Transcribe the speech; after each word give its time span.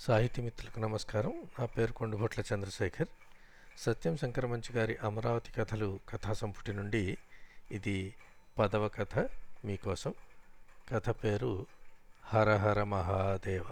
సాహితీ 0.00 0.42
మిత్రులకు 0.42 0.80
నమస్కారం. 0.80 1.42
నా 1.58 1.66
పేరు 1.66 1.92
కొండుభొట్ల 1.92 2.42
చంద్రశేఖర్. 2.54 3.08
సత్యం 3.78 4.16
శంకరమంచి 4.16 4.72
గారి 4.72 4.96
అమరావతి 4.96 5.52
కథలు 5.52 6.00
కథా 6.08 6.32
సంపుటి 6.32 6.72
నుండి 6.72 7.18
ఇది 7.70 8.14
పదవ 8.58 8.88
కథ 8.88 9.28
మీకోసం. 9.64 10.14
కథ 10.92 11.10
పేరు 11.10 11.66
హరహర 12.24 12.82
మహాదేవ. 12.82 13.64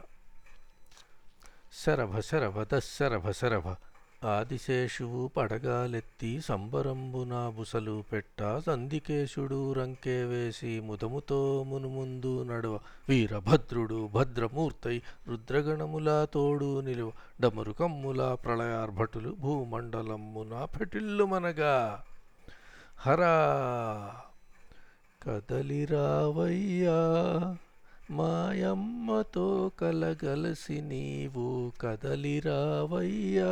శరభ 1.72 2.20
శరభ 2.20 2.74
దశరభ 2.74 3.30
శరభ 3.30 3.68
ఆదిశేషువు 4.24 5.28
పడగాలెత్తి 5.28 6.40
సంబరంబున 6.40 7.52
బుసలు 7.56 8.04
పెట్ట 8.12 8.58
సందికేశుడు 8.66 9.72
రంకే 9.72 10.24
వేసి 10.24 10.80
ముదముతో 10.80 11.64
మునుముందు 11.68 12.42
నడవ. 12.42 12.78
వీరభద్రుడు 13.08 14.08
భద్రమూర్తై 14.08 15.02
రుద్రగణముల 15.28 16.26
తోడు 16.34 16.80
నిలువ. 16.80 17.12
డమరుకమ్ముల 17.40 18.34
ప్రళయార్భటులు 18.34 19.36
భూమండలమ్మున 19.40 20.64
పెటిల్లుమనగా 20.64 22.04
హరా 22.96 23.36
కదలిరావయ్యా. 25.22 26.92
మాయమ్మతో 28.10 29.70
కలగలసి 29.80 30.80
నీవు 30.80 31.72
కదలిరావయ్యా. 31.80 33.46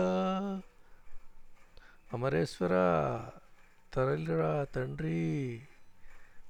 అమరేశ్వర 2.12 2.70
తరలిరా 3.94 4.64
తండ్రి. 4.64 5.60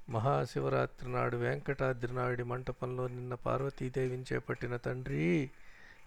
మహాశివరాత్రి 0.09 1.11
నాడు 1.11 1.37
వెంకటాద్రి 1.37 2.13
నాయుడి 2.13 2.43
మంటపంలో 2.43 3.07
నిన్న 3.07 3.33
పార్వతీదేవిని 3.33 4.23
చేపట్టిన 4.33 4.77
తండ్రి 4.77 5.49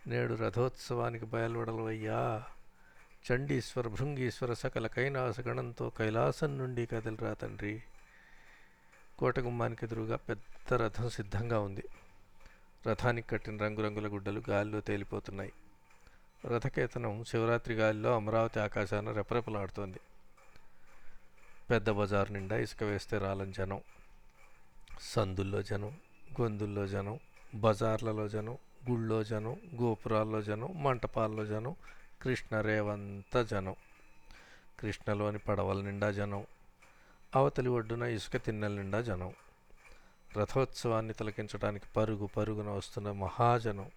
నేడు 0.07 0.35
రథోత్సవానికి 0.35 1.27
బయలువడలవయ్యా. 1.27 2.43
చండీశ్వర 3.33 3.89
భృంగీశ్వర 3.89 4.53
సకల 4.53 4.87
కైలాస 4.87 5.41
గణంతో 5.41 5.93
కైలాసం 5.99 6.59
నుండి 6.59 6.87
కదలిరా 6.87 7.33
తండ్రి. 7.33 7.83
కోటగుమ్మానికి 9.21 9.85
ఎదురుగా 9.85 10.17
పెద్ద 10.17 10.75
రథం 10.75 11.09
సిద్ధంగా 11.09 11.61
ఉంది. 11.61 11.85
రథానికి 12.87 13.29
కట్టిన 13.29 13.57
రంగురంగుల 13.57 14.07
గుడ్డలు 14.09 14.43
గాలిలో 14.51 14.81
తేలిపోతున్నాయి. 14.81 15.53
రథకేతనం 16.47 17.25
శివరాత్రి 17.25 17.75
గాలిలో 17.75 18.17
అమరావతి 18.17 18.61
ఆకాశాన 18.61 19.13
రెపరెపలాడుతోంది. 19.13 20.01
పెద్ద 21.71 21.91
బజారు 21.91 22.33
నిండా 22.33 22.59
ఇసుక 22.59 22.83
వేస్తే 22.83 23.19
రాలని 23.19 23.53
జనం 23.53 23.81
సందుల్లో 25.01 25.63
జనం 25.63 25.97
గొంతుల్లో 26.41 26.87
జనం 26.87 27.21
బజార్లలో 27.55 28.29
జనం 28.29 28.59
గుళ్ళో 28.91 29.25
జనం 29.25 29.57
గోపురాల్లో 29.81 30.43
జనం 30.43 30.83
మంటపాల్లో 30.83 31.47
జనం 31.47 31.77
కృష్ణ 32.23 32.61
రేవంత 32.61 33.43
జనం. 33.43 33.77
కృష్ణలోని 34.81 35.39
పడవల 35.39 35.81
నిండా 35.81 36.11
జనం 36.11 36.47
అవతలి 37.37 37.69
ఒడ్డున 37.69 38.03
ఇసుక 38.03 38.37
తిన్నెల 38.37 38.73
నిండా 38.73 39.01
జనం. 39.01 39.33
రథోత్సవాన్ని 40.37 41.15
తిలకించడానికి 41.15 41.85
పరుగు 41.97 42.27
పరుగున 42.27 42.69
వస్తున్న 42.69 43.13
మహాజనం. 43.13 43.91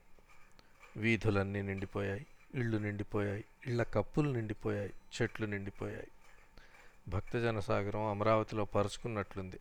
వీధులన్నీ 0.98 1.62
నిండిపోయాయి 1.62 2.25
ఇళ్ళు 2.56 2.78
నిండిపోయాయి 2.78 3.45
ఇళ్ళ 3.67 3.84
కప్పులు 3.84 4.30
నిండిపోయాయి 4.30 4.94
చెట్లు 5.22 5.45
నిండిపోయాయి. 5.45 6.08
భక్తజన 7.08 7.59
సాగరం 7.59 8.06
అమరావతిలో 8.06 8.66
పరుచుకున్నట్లుంది. 8.66 9.59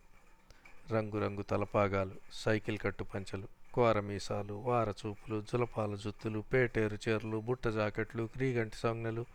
రంగురంగు 0.91 1.41
తలపాగాలు 1.41 2.11
సైకిల్ 2.33 2.77
కట్టు 2.77 3.03
పంచలు 3.03 3.47
కోర 3.73 3.99
మీసాలు 3.99 4.53
వారచూపులు 4.53 5.41
జులపాల 5.41 5.95
జుత్తులు 5.95 6.39
పేటేరు 6.39 6.97
చీరలు 7.09 7.37
బుట్ట 7.37 7.67
జాకెట్లు 7.67 8.29
క్రీగంటి 8.33 8.75
సంజ్ఞలు 8.75 9.25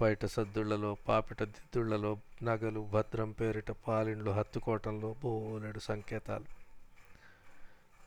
బయట 0.00 0.24
సద్దుళ్ళలో 0.24 0.96
పాపిట 1.08 1.42
దిద్దుళ్ళలో 1.42 2.16
నగలు 2.42 2.80
భద్రం 2.80 3.30
పేరిట 3.32 3.70
పాలిండ్లు 3.70 4.30
హత్తుకోటంలో 4.30 5.14
బోలెడు 5.22 5.78
సంకేతాలు. 5.78 6.44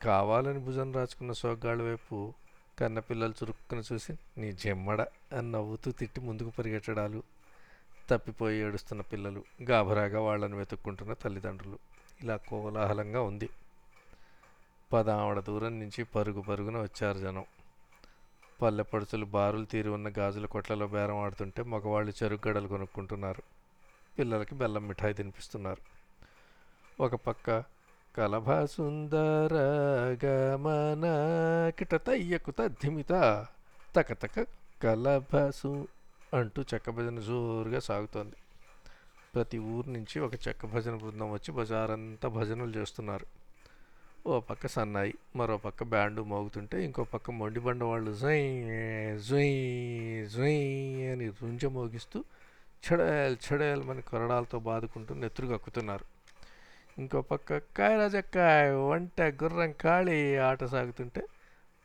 కావాలని 0.02 0.58
భుజం 0.58 0.92
రాచుకున్న 0.92 1.32
సోగ్గాళ్ళ 1.32 1.82
వైపు 1.82 2.34
కన్నపిల్లలు 2.78 3.32
చురుక్కున 3.32 3.82
చూసి 3.92 4.12
నీ 4.38 4.52
జమ్మడ 4.52 5.00
అని 5.32 5.52
నవ్వుతూ 5.52 5.90
తిట్టి 5.90 6.20
ముందుకు 6.20 6.50
పరిగెట్టడాలు 6.58 7.22
తప్పిపోయి 8.10 8.58
ఏడుస్తున్న 8.58 9.02
పిల్లలు 9.02 9.44
గాభరాగా 9.62 10.20
వాళ్ళని 10.20 10.56
వెతుక్కుంటున్న 10.56 11.12
తల్లిదండ్రులు. 11.12 11.78
ఇలా 12.22 12.36
కోలాహలంగా 12.36 13.20
ఉంది. 13.22 13.48
పదావడ 14.92 15.40
దూరం 15.40 15.80
నుంచి 15.80 16.04
పరుగు 16.04 16.40
పరుగున 16.40 16.82
వచ్చారు 16.82 17.18
జనం. 17.18 17.44
పల్లె 18.62 18.82
పడుచులు 18.82 19.24
బారులు 19.24 19.64
తీరి 19.64 19.88
ఉన్న 19.88 20.12
గాజుల 20.18 20.46
కొట్లలో 20.46 20.86
బేరం 20.86 21.18
ఆడుతుంటే 21.18 21.62
మగవాళ్ళు 21.62 22.12
చెరుగ్గడలు 22.22 22.68
కొనుక్కుంటున్నారు. 22.68 23.42
పిల్లలకి 24.18 24.54
బెల్లం 24.54 24.88
మిఠాయి 24.88 25.14
తినిపిస్తున్నారు. 25.14 25.80
ఒక 27.02 27.14
పక్క 27.14 27.64
కలభ 28.16 28.64
సుందర 28.64 29.54
గమన 30.24 31.04
కిట 31.78 31.94
తయ్యకు 31.94 32.50
తద్ధిమిత 32.50 33.46
తకతక 33.96 34.46
కలభసు 34.82 35.88
అంటూ 36.34 36.62
చెక్క 36.62 36.90
భజన 36.90 37.20
జోరుగా 37.20 37.80
సాగుతోంది. 37.80 38.36
ప్రతి 39.34 39.58
ఊరు 39.58 39.90
నుంచి 39.90 40.20
ఒక 40.20 40.48
చెక్క 40.48 40.66
భజన 40.66 40.94
బృందం 40.94 41.32
వచ్చి 41.32 41.52
బజారంతా 41.52 42.28
భజనలు 42.28 42.70
చేస్తున్నారు. 42.70 43.37
ఓ 44.28 44.40
పక్క 44.40 44.66
సన్నాయి 44.66 45.14
మరో 45.36 45.56
పక్క 45.56 45.84
బ్యాండు 45.84 46.22
మోగుతుంటే 46.22 46.84
ఇంకో 46.84 47.04
పక్క 47.04 47.30
మొండిబండ 47.30 47.82
వాళ్ళు 47.84 48.10
జై 48.12 48.40
జుయ్ 49.16 50.28
జుయ్ 50.28 50.58
అని 51.12 51.26
రుంజ 51.28 51.64
మోగిస్తూ 51.64 52.24
చెడేల్ 52.84 53.36
చెడేల్ 53.46 53.82
మన 53.82 54.00
కొరడాలతో 54.00 54.58
బాదుకుంటూ 54.58 55.14
నెత్తురు 55.14 55.46
కక్కుతున్నారు 55.46 56.06
ఇంకో 56.98 57.22
పక్క 57.22 57.58
కాయరాజక్కాయ్ 57.58 58.72
వంట 58.72 59.20
గుర్రం 59.20 59.72
కాళీ 59.72 60.36
ఆట 60.36 60.64
సాగుతుంటే 60.64 61.22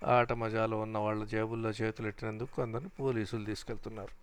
ఆట 0.05 0.33
మజాలో 0.33 0.79
ఉన్న 0.79 0.97
వాళ్ళ 0.97 1.23
జేబుల్లో 1.25 1.69
చేతులు 1.69 2.07
ఎట్టినందుకు 2.07 2.55
కొందరు 2.55 2.89
పోలీసులు 2.99 3.45
తీసుకెళ్తున్నారు. 3.45 4.13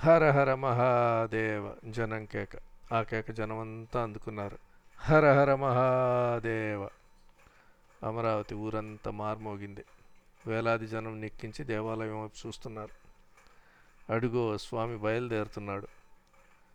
హర 0.00 0.30
హర 0.30 0.54
మహాదేవ 0.54 1.74
జనం 1.86 2.24
కేక 2.24 2.56
ఆ 2.92 3.02
కేక 3.02 3.30
జనమంతా 3.30 4.02
అందుకున్నారు. 4.02 4.71
హర 5.04 5.32
హర 5.32 5.54
మహాదేవ. 5.54 6.88
అమరావతి 8.06 8.54
ఊరంతా 8.54 9.10
మార్మోగింది. 9.10 9.84
వేలాది 10.46 10.86
జనం 10.86 11.20
నెక్కించి 11.20 11.64
దేవాలయం 11.64 12.22
వైపు 12.22 12.46
చూస్తున్నారు. 12.46 12.90
అడుగో 14.12 14.58
స్వామి 14.58 14.96
బయలుదేరుతున్నాడు. 14.96 15.88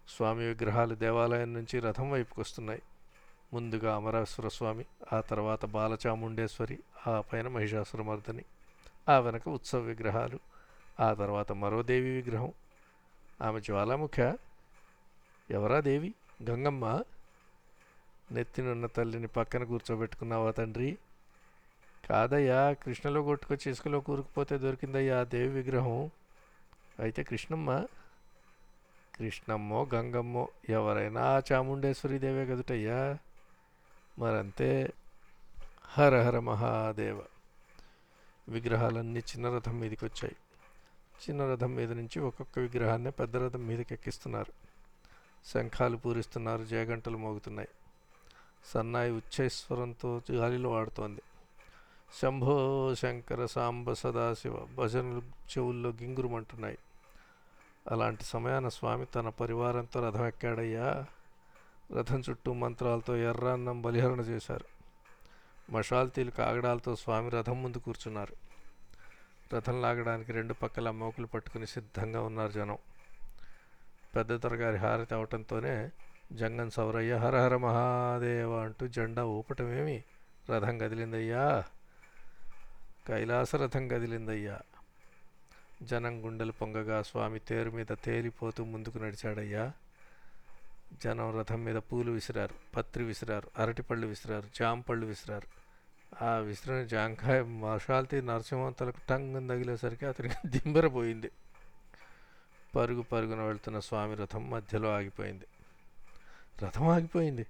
స్వామి 0.10 0.48
విగ్రహాలు 0.48 0.96
దేవాలయం 0.96 1.54
నుంచి 1.54 1.80
రథం 1.80 2.12
వైపుకు 2.12 2.42
వస్తున్నాయి. 2.42 2.82
ముందుగా 3.54 3.96
అమరేశ్వర 3.96 4.48
స్వామి 4.48 4.86
ఆ 5.14 5.22
తర్వాత 5.22 5.66
బాలచాముండేశ్వరి 5.66 6.80
ఆ 7.08 7.22
పైన 7.22 7.48
మహిషాసురమర్దని 7.48 8.44
ఆ 9.10 9.20
వెనక 9.20 9.50
ఉత్సవ 9.50 9.80
విగ్రహాలు 9.80 10.40
ఆ 11.00 11.14
తర్వాత 11.14 11.52
మరో 11.52 11.84
దేవి 11.84 12.22
విగ్రహం. 12.22 12.52
ఆమె 13.42 13.60
జ్వాలాముఖ. 13.60 14.36
ఎవరా 15.52 15.80
దేవి? 15.80 16.14
గంగమ్మ. 16.50 17.04
నెత్తినున్న 18.32 18.86
తల్లిని 18.86 19.28
పక్కన 19.28 19.64
కూర్చోబెట్టుకున్నావా 19.64 20.52
తండ్రి? 20.52 20.98
కాదయ్యా 22.10 22.74
కృష్ణలో 22.74 23.22
కొట్టుకొచ్చి 23.22 23.72
ఇసుకలో 23.72 24.00
కూరుకుపోతే 24.00 24.58
దొరికిందయ్యా 24.58 25.20
ఆ 25.20 25.24
దేవి 25.24 25.48
విగ్రహం. 25.48 26.12
అయితే 27.00 27.24
కృష్ణమ్మ? 27.24 27.86
కృష్ణమ్మో 29.16 29.88
గంగమ్మో 29.94 30.48
ఎవరైనా 30.70 31.22
ఆ 31.22 31.42
చాముండేశ్వరి 31.52 32.20
దేవే 32.20 32.46
కదుటయ్యా? 32.46 33.18
మరంతే 34.20 34.94
హర 35.86 36.22
హర 36.22 36.40
మహాదేవ. 36.40 37.22
విగ్రహాలన్నీ 38.50 39.20
చిన్న 39.20 39.56
రథం 39.56 39.80
మీదకి 39.80 40.06
వచ్చాయి 40.06 40.36
చిన్న 41.30 41.52
రథం 41.52 41.76
మీద 41.76 41.92
నుంచి 41.92 42.20
ఒక్కొక్క 42.20 42.60
విగ్రహాన్ని 42.60 43.12
పెద్ద 43.12 43.38
రథం 43.38 43.68
మీదకి 43.68 43.94
ఎక్కిస్తున్నారు 43.94 44.54
శంఖాలు 45.46 45.98
పూరిస్తున్నారు 45.98 46.64
జయగంటలు 46.64 47.18
మోగుతున్నాయి. 47.18 47.68
సన్నాయి 48.66 49.12
ఉచ్చైస్వరంతో 49.12 50.22
గాలిలో 50.32 50.78
ఆడుతోంది. 50.78 51.22
శంభో 52.22 52.96
శంకర 52.96 53.46
సాంబ 53.46 53.94
సదాశివ 53.94 54.66
భజనలు 54.66 55.22
చెవుల్లో 55.58 55.90
గింగురుమంటున్నాయి. 55.90 56.78
అలాంటి 57.92 58.24
సమయాన 58.24 58.68
స్వామి 58.68 59.06
తన 59.06 59.30
పరివారంతో 59.30 60.08
రథం 60.08 60.28
ఎక్కాడయ్యా 60.28 61.06
రథం 61.98 62.24
చుట్టూ 62.30 62.54
మంత్రాలతో 62.54 63.18
ఎర్రాన్నం 63.18 63.82
బలిహరణ 63.82 64.20
చేశారు. 64.20 64.66
మషాల్తీలు 65.72 66.32
కాగడాలతో 66.32 66.96
స్వామి 66.96 67.30
రథం 67.30 67.64
ముందు 67.64 67.78
కూర్చున్నారు. 67.78 68.36
రథం 69.56 69.82
లాగడానికి 69.82 70.32
రెండు 70.32 70.54
పక్కల 70.54 70.90
మోకులు 70.90 71.28
పట్టుకుని 71.28 71.68
సిద్ధంగా 71.68 72.22
ఉన్నారు 72.22 72.52
జనం. 72.52 72.78
పెద్ద 74.16 74.36
దొరగారి 74.36 74.78
హారతి 74.78 75.16
అవటంతోనే 75.16 75.90
జంగన్ 76.32 76.72
సౌరయ్య 76.72 77.16
హర 77.16 77.38
హర 77.38 77.58
మహాదేవ 77.58 78.60
అంటూ 78.60 78.88
జెండా 78.88 79.26
ఊపటమేమి? 79.26 80.04
రథం 80.50 80.78
కదిలిందయ్యా. 80.78 81.64
కైలాసరథం 83.08 83.88
కదిలిందయ్యా. 83.88 84.60
జనం 85.84 86.26
గుండెలు 86.26 86.52
పొంగగా 86.52 87.02
స్వామి 87.02 87.40
తేరు 87.40 87.72
మీద 87.72 87.86
తేలిపోతూ 88.04 88.66
ముందుకు 88.66 88.98
నడిచాడయ్యా. 88.98 89.72
జనం 91.04 91.40
రథం 91.40 91.64
మీద 91.64 91.76
పూలు 91.76 92.12
విసిరారు 92.12 92.76
పత్రి 92.76 93.04
విసిరారు 93.04 93.48
అరటిపళ్ళు 93.58 94.08
విసిరారు 94.08 94.46
జాంపళ్ళు 94.60 95.06
విసిరారు. 95.06 95.48
ఆ 96.26 96.36
విసిరిన 96.36 96.84
జాంకాయ 96.84 97.42
మషాల్తీ 97.42 98.22
నరసింహంతలకు 98.22 98.98
టంగం 99.10 99.48
తగిలేసరికి 99.48 100.06
అతనికి 100.06 100.48
దింబరపోయింది 100.48 101.32
పరుగు 102.76 103.02
పరుగున 103.02 103.42
వెళ్తున్న 103.42 103.80
స్వామి 103.80 104.16
రథం 104.16 104.50
మధ్యలో 104.50 104.96
ఆగిపోయింది. 104.96 105.46
రథం 106.64 106.88
ఆగిపోయింది 106.88 107.46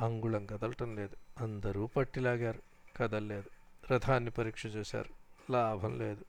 అంగుళం 0.00 0.46
కదలటం 0.46 0.96
లేదు. 0.96 1.42
అందరూ 1.42 1.86
పట్టిలాగారు. 1.86 2.62
కదలలేదు. 2.96 3.50
రథాన్ని 3.92 4.30
పరీక్ష 4.30 4.66
చేశారు. 4.66 5.10
లాభం 5.52 5.98
లేదు. 5.98 6.24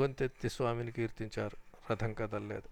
గొంతెత్తి 0.00 0.50
స్వామిని 0.50 0.92
కీర్తించారు. 0.92 1.56
రథం 1.92 2.12
కదలలేదు. 2.12 2.68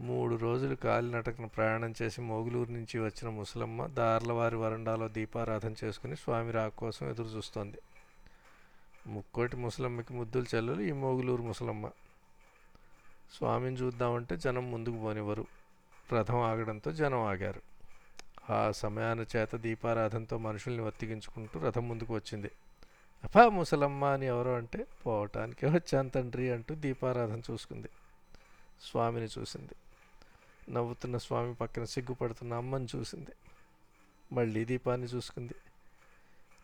మూడు 0.00 0.36
రోజులు 0.36 0.74
కాలినటకన 0.74 1.44
ప్రయాణం 1.44 1.94
చేసి 2.02 2.20
మోగులూరు 2.20 2.70
నుంచి 2.70 3.00
వచ్చిన 3.00 3.28
ముసలమ్మ 3.28 3.86
దార్లవారి 3.86 4.56
వరండాలో 4.56 5.08
దీపారాధన 5.08 5.74
చేసుకుని 5.84 6.16
స్వామి 6.16 6.50
రాక 6.50 6.74
కోసం 6.74 7.10
ఎదురు 7.10 7.28
చూస్తోంది. 7.28 7.78
ముక్కోటి 9.06 9.56
ముసలమ్మకి 9.56 10.14
ముద్దులు 10.14 10.46
చెల్లెలు 10.54 10.80
ఈ 10.80 10.92
మోగులూరు 10.92 11.42
ముసలమ్మ. 11.42 11.90
స్వామిని 13.36 13.76
చూద్దామంటే 13.76 14.36
జనం 14.36 14.70
ముందుకు 14.70 14.98
పోనివ్వరు. 14.98 15.46
రథం 16.12 16.40
ఆగడంతో 16.40 16.92
జనం 16.92 17.20
ఆగారు 17.20 17.60
ఆ 18.52 18.70
సమయాన 18.70 19.24
చేత 19.36 19.56
దీపారాధనతో 19.56 20.38
మనుషుల్ని 20.38 20.82
వర్తిగించుకుంటూ 20.82 21.60
రథం 21.60 21.88
ముందుకు 21.88 22.14
వచ్చింది. 22.14 22.50
అపా 23.24 23.48
ముసలమ్మ 23.48 24.04
అని 24.04 24.26
ఎవరో 24.26 24.54
అంటే 24.54 24.86
పోవటానికే 25.06 25.66
వచ్చాను 25.66 26.08
తండ్రి 26.08 26.50
అంటూ 26.50 26.74
దీపారాధన 26.74 27.40
చూసుకుంది. 27.50 27.88
స్వామిని 28.82 29.28
చూసింది. 29.38 29.74
నవ్వుతున్న 30.72 31.16
స్వామి 31.16 31.54
పక్కన 31.54 31.84
సిగ్గుపడుతున్న 31.84 32.54
అమ్మని 32.54 32.86
చూసింది. 32.96 33.30
మళ్ళీ 34.32 34.64
దీపాన్ని 34.64 35.06
చూసుకుంది. 35.06 35.54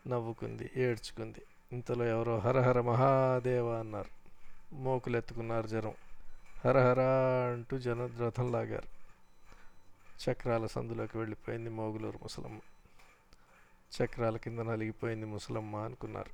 నవ్వుకుంది 0.09 0.71
ఏడ్చుకుంది. 0.77 1.43
ఇంతలో 1.73 2.05
ఎవరో 2.05 2.39
హరహర 2.39 2.81
మహాదేవ 2.81 3.73
అన్నారు. 3.73 4.23
మోకులు 4.75 5.17
ఎత్తుకున్నారు 5.17 5.67
జనం 5.67 5.93
హరహరా 6.65 7.13
అంటూ 7.53 7.79
జన 7.79 8.11
రథం 8.21 8.53
లాగారు. 8.53 8.92
చక్రాల 10.31 10.67
సందులోకి 10.67 11.19
వెళ్ళిపోయింది 11.19 11.71
మోగులూరు 11.71 12.19
ముసలమ్మ. 12.23 12.61
చక్రాల 14.03 14.37
కింద 14.37 14.59
నలిగిపోయింది 14.59 15.27
ముసలమ్మ 15.27 15.77
అనుకున్నారు. 15.77 16.31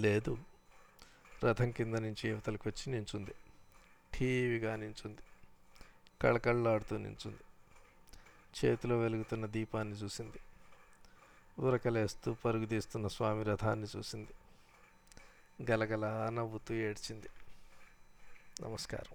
లేదు 0.00 0.38
రథం 1.44 1.70
కింద 1.70 1.94
నుంచి 1.94 2.28
యువతలకు 2.28 2.68
వచ్చి 2.68 2.92
నించుంది. 2.92 3.30
ఠీవిగా 4.14 4.76
నించుంది. 4.76 5.20
కళకళ్ళాడుతూ 6.22 6.96
నించుంది. 6.96 7.38
చేతిలో 8.64 8.98
వెలుగుతున్న 8.98 9.46
దీపాన్ని 9.46 9.96
చూసింది. 9.96 10.38
ఉరకలేస్తూ 11.58 12.34
పరుగు 12.34 12.66
తీస్తున్న 12.66 13.08
స్వామి 13.08 13.44
రథాన్ని 13.44 13.86
చూసింది. 13.96 14.28
గలగల 15.70 16.28
నవ్వుతూ 16.28 16.74
ఏడ్చింది. 16.74 17.28
నమస్కారం. 18.62 19.10